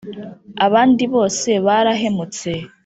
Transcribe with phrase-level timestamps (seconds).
[0.65, 2.49] abandi bose barahemutse;